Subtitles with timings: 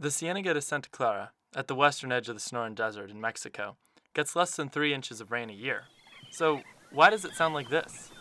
[0.00, 3.76] The Cienega de Santa Clara, at the western edge of the Sonoran Desert in Mexico,
[4.14, 5.86] gets less than three inches of rain a year.
[6.30, 6.60] So,
[6.92, 8.12] why does it sound like this?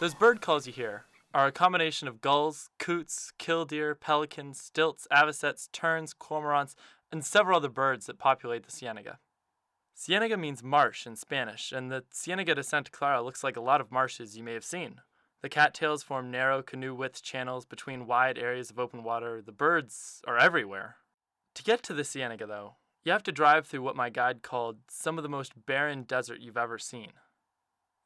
[0.00, 5.70] Those bird calls you hear are a combination of gulls, coots, killdeer, pelicans, stilts, avocets,
[5.72, 6.74] terns, cormorants,
[7.10, 9.18] and several other birds that populate the Cienega.
[9.98, 13.80] Cienega means marsh in Spanish, and the Cienega de Santa Clara looks like a lot
[13.80, 15.00] of marshes you may have seen.
[15.46, 19.40] The cattails form narrow canoe width channels between wide areas of open water.
[19.40, 20.96] The birds are everywhere.
[21.54, 24.78] To get to the Cienega, though, you have to drive through what my guide called
[24.90, 27.12] some of the most barren desert you've ever seen.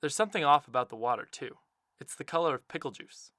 [0.02, 1.56] There's something off about the water, too.
[1.98, 3.32] It's the color of pickle juice.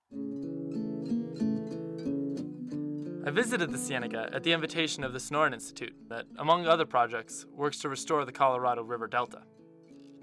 [3.23, 7.45] I visited the Cienega at the invitation of the Sonoran Institute, that, among other projects,
[7.55, 9.43] works to restore the Colorado River Delta.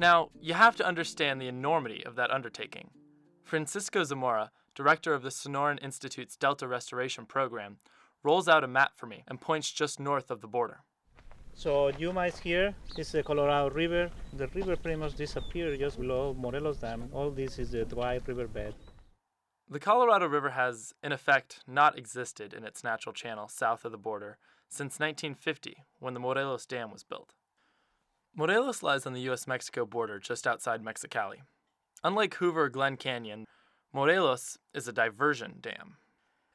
[0.00, 2.90] Now, you have to understand the enormity of that undertaking.
[3.48, 7.78] Francisco Zamora, director of the Sonoran Institute's Delta Restoration Program,
[8.22, 10.80] rolls out a map for me and points just north of the border.
[11.54, 12.74] So Yuma is here.
[12.94, 14.10] This is the Colorado River.
[14.34, 17.08] The river pretty much disappeared just below Morelos Dam.
[17.10, 18.74] All this is the dry riverbed.
[19.70, 23.96] The Colorado River has, in effect, not existed in its natural channel south of the
[23.96, 24.36] border
[24.68, 27.32] since 1950 when the Morelos Dam was built.
[28.36, 31.38] Morelos lies on the US Mexico border just outside Mexicali.
[32.04, 33.44] Unlike Hoover Glen Canyon,
[33.92, 35.96] Morelos is a diversion dam.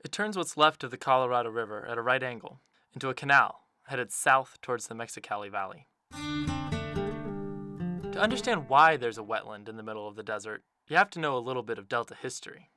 [0.03, 2.61] It turns what's left of the Colorado River at a right angle
[2.93, 5.87] into a canal headed south towards the Mexicali Valley.
[8.13, 11.19] To understand why there's a wetland in the middle of the desert, you have to
[11.19, 12.69] know a little bit of Delta history.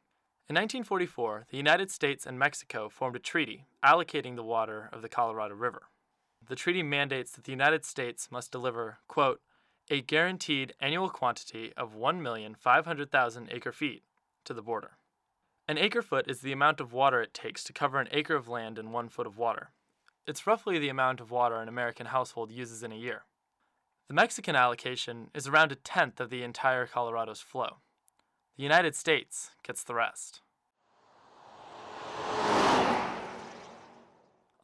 [0.48, 5.08] In 1944, the United States and Mexico formed a treaty allocating the water of the
[5.08, 5.82] Colorado River.
[6.48, 9.40] The treaty mandates that the United States must deliver, quote,
[9.88, 14.02] a guaranteed annual quantity of 1,500,000 acre feet
[14.44, 14.98] to the border.
[15.68, 18.48] An acre foot is the amount of water it takes to cover an acre of
[18.48, 19.70] land in one foot of water.
[20.26, 23.22] It's roughly the amount of water an American household uses in a year.
[24.08, 27.78] The Mexican allocation is around a tenth of the entire Colorado's flow.
[28.56, 30.40] The United States gets the rest.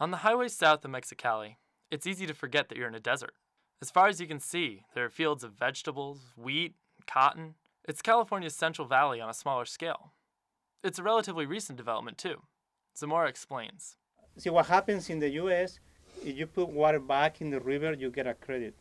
[0.01, 1.57] On the highway south of Mexicali,
[1.91, 3.35] it's easy to forget that you're in a desert.
[3.83, 7.57] As far as you can see, there are fields of vegetables, wheat, cotton.
[7.89, 10.13] It's California's Central Valley on a smaller scale.
[10.85, 12.43] It's a relatively recent development, too.
[12.97, 13.97] Zamora explains.
[14.37, 15.81] See, what happens in the US,
[16.25, 18.77] if you put water back in the river, you get a credit.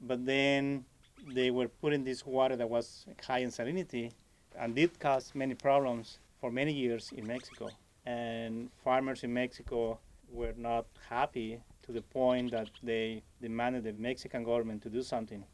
[0.00, 0.84] But then
[1.26, 4.12] they were putting this water that was high in salinity
[4.56, 7.68] and did cause many problems for many years in Mexico.
[8.04, 9.98] And farmers in Mexico
[10.30, 15.44] were not happy to the point that they demanded the Mexican government to do something.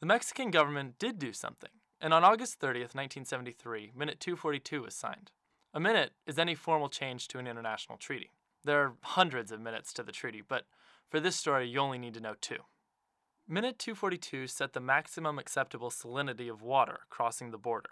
[0.00, 1.70] The Mexican government did do something,
[2.00, 5.30] and on August 30th, 1973, Minute 242 was signed.
[5.74, 8.30] A minute is any formal change to an international treaty.
[8.64, 10.64] There are hundreds of minutes to the treaty, but
[11.08, 12.58] for this story, you only need to know two.
[13.46, 17.90] Minute 242 set the maximum acceptable salinity of water crossing the border.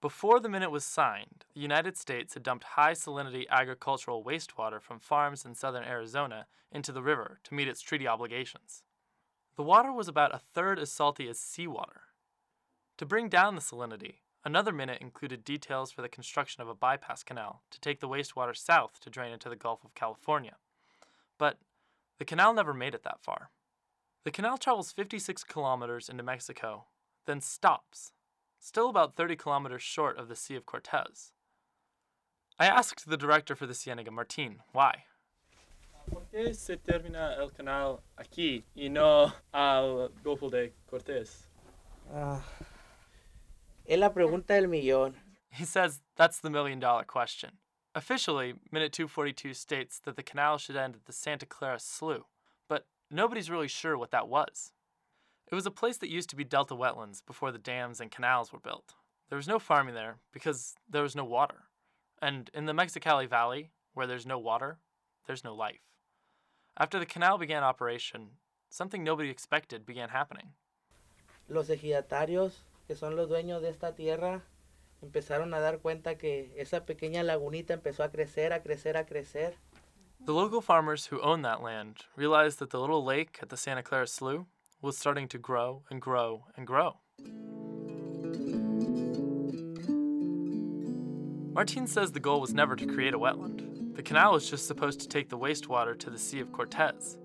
[0.00, 4.98] Before the minute was signed, the United States had dumped high salinity agricultural wastewater from
[4.98, 8.82] farms in southern Arizona into the river to meet its treaty obligations.
[9.56, 12.02] The water was about a third as salty as seawater.
[12.96, 17.22] To bring down the salinity, another minute included details for the construction of a bypass
[17.22, 20.56] canal to take the wastewater south to drain into the Gulf of California.
[21.36, 21.58] But
[22.18, 23.50] the canal never made it that far.
[24.24, 26.84] The canal travels 56 kilometers into Mexico,
[27.26, 28.12] then stops
[28.60, 31.32] still about 30 kilometers short of the Sea of Cortez.
[32.58, 35.04] I asked the director for the Cienega, Martin, why.
[36.10, 41.46] ¿Por qué se termina el canal aquí y no al Golfo de Cortés?
[42.12, 42.42] Ah,
[43.86, 45.14] es la pregunta del millón.
[45.50, 47.58] He says that's the million dollar question.
[47.94, 52.26] Officially, Minute 242 states that the canal should end at the Santa Clara Slough,
[52.68, 54.72] but nobody's really sure what that was.
[55.50, 58.52] It was a place that used to be delta wetlands before the dams and canals
[58.52, 58.94] were built.
[59.28, 61.64] There was no farming there because there was no water.
[62.22, 64.78] And in the Mexicali Valley, where there's no water,
[65.26, 65.80] there's no life.
[66.76, 68.38] After the canal began operation,
[68.68, 70.52] something nobody expected began happening.
[71.48, 72.52] Los ejidatarios,
[72.86, 74.42] que son los dueños de esta tierra,
[75.02, 79.54] empezaron a dar cuenta que esa pequeña lagunita empezó a crecer, a crecer, a crecer.
[80.24, 83.82] The local farmers who owned that land realized that the little lake at the Santa
[83.82, 84.46] Clara Slough
[84.82, 86.96] was starting to grow and grow and grow.
[91.52, 93.94] Martin says the goal was never to create a wetland.
[93.96, 97.18] The canal was just supposed to take the wastewater to the Sea of Cortez.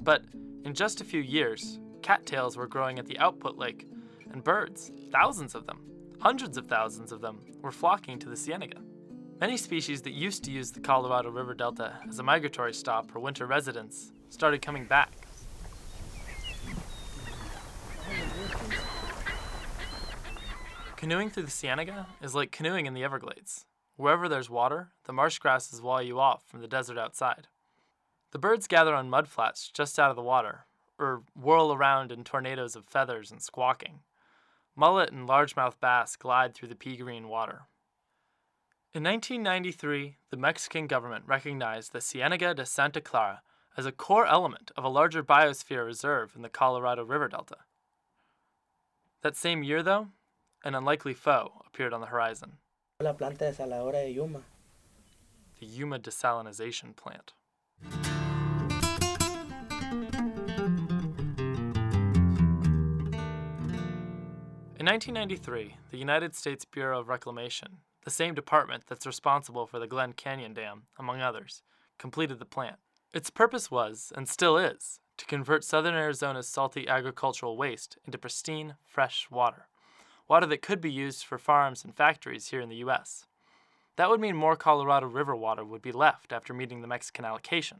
[0.00, 0.24] But
[0.64, 3.88] in just a few years, cattails were growing at the output lake,
[4.32, 5.80] and birds, thousands of them,
[6.18, 8.80] hundreds of thousands of them, were flocking to the Cienega.
[9.40, 13.20] Many species that used to use the Colorado River Delta as a migratory stop or
[13.20, 15.27] winter residence started coming back.
[20.98, 23.66] Canoeing through the Cienega is like canoeing in the Everglades.
[23.94, 27.46] Wherever there's water, the marsh grasses wall you off from the desert outside.
[28.32, 30.66] The birds gather on mudflats just out of the water,
[30.98, 34.00] or whirl around in tornadoes of feathers and squawking.
[34.74, 37.68] Mullet and largemouth bass glide through the pea green water.
[38.92, 43.42] In 1993, the Mexican government recognized the Cienega de Santa Clara
[43.76, 47.58] as a core element of a larger biosphere reserve in the Colorado River Delta.
[49.22, 50.08] That same year, though,
[50.64, 52.52] an unlikely foe appeared on the horizon
[53.00, 54.40] La planta desaladora de Yuma.
[55.60, 57.32] the Yuma desalinization plant.
[64.80, 69.86] In 1993, the United States Bureau of Reclamation, the same department that's responsible for the
[69.88, 71.62] Glen Canyon Dam, among others,
[71.98, 72.76] completed the plant.
[73.12, 78.76] Its purpose was, and still is, to convert southern Arizona's salty agricultural waste into pristine,
[78.84, 79.66] fresh water.
[80.28, 83.24] Water that could be used for farms and factories here in the U.S.
[83.96, 87.78] That would mean more Colorado River water would be left after meeting the Mexican allocation.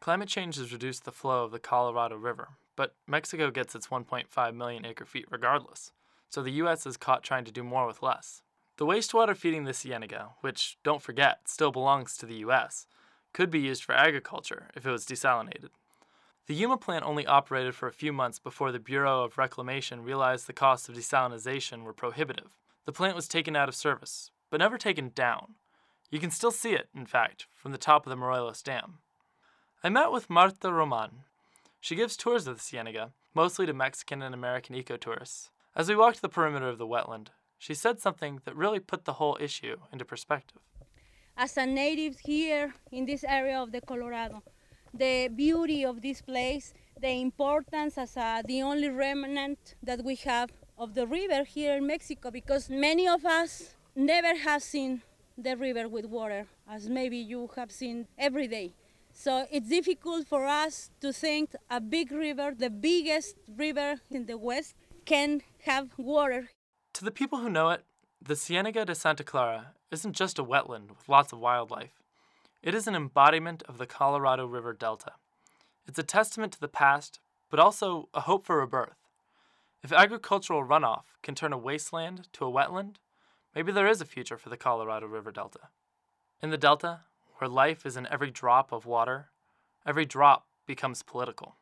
[0.00, 4.54] Climate change has reduced the flow of the Colorado River, but Mexico gets its 1.5
[4.54, 5.92] million acre feet regardless,
[6.28, 6.84] so the U.S.
[6.84, 8.42] is caught trying to do more with less.
[8.76, 12.88] The wastewater feeding the Cienega, which, don't forget, still belongs to the U.S.,
[13.32, 15.70] could be used for agriculture if it was desalinated.
[16.46, 20.46] The Yuma plant only operated for a few months before the Bureau of Reclamation realized
[20.46, 22.50] the costs of desalination were prohibitive.
[22.84, 25.54] The plant was taken out of service, but never taken down.
[26.10, 28.98] You can still see it, in fact, from the top of the Morelos Dam.
[29.82, 31.24] I met with Marta Roman.
[31.80, 35.50] She gives tours of the Cienega, mostly to Mexican and American ecotourists.
[35.74, 39.14] As we walked the perimeter of the wetland, she said something that really put the
[39.14, 40.60] whole issue into perspective.
[41.36, 44.42] as a native here in this area of the Colorado.
[44.96, 50.50] The beauty of this place, the importance as a, the only remnant that we have
[50.78, 55.02] of the river here in Mexico, because many of us never have seen
[55.36, 58.72] the river with water, as maybe you have seen every day.
[59.12, 64.38] So it's difficult for us to think a big river, the biggest river in the
[64.38, 64.74] West,
[65.04, 66.50] can have water
[66.94, 67.82] To the people who know it,
[68.22, 72.03] the Cienega de Santa Clara isn't just a wetland with lots of wildlife.
[72.64, 75.12] It is an embodiment of the Colorado River Delta.
[75.86, 77.20] It's a testament to the past,
[77.50, 78.96] but also a hope for rebirth.
[79.82, 82.94] If agricultural runoff can turn a wasteland to a wetland,
[83.54, 85.68] maybe there is a future for the Colorado River Delta.
[86.40, 87.00] In the Delta,
[87.36, 89.28] where life is in every drop of water,
[89.86, 91.56] every drop becomes political.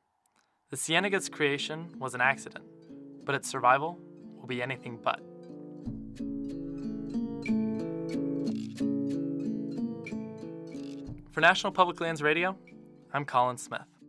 [0.71, 2.67] The Cienega's creation was an accident,
[3.25, 3.99] but its survival
[4.37, 5.21] will be anything but.
[11.33, 12.59] For National Public Lands Radio,
[13.15, 14.02] I'm Colin Smith.